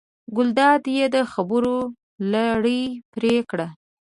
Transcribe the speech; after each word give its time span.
ګلداد 0.35 0.83
یې 0.95 1.05
د 1.15 1.17
خبرو 1.31 1.77
لړ 2.31 2.63
پرې 3.13 3.35
کړ. 3.49 3.59